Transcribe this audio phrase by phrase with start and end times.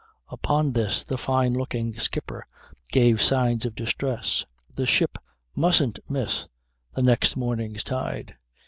[0.29, 2.47] "Upon this the fine looking skipper
[2.91, 4.47] gave signs of distress.
[4.73, 5.19] The ship
[5.55, 6.47] mustn't miss
[6.95, 8.35] the next morning's tide.